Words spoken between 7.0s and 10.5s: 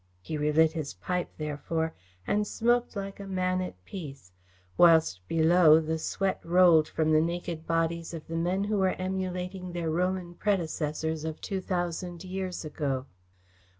the naked bodies of the men who were emulating their Roman